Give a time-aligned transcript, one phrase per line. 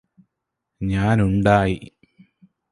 [0.81, 1.77] ഞാനുണ്ടായി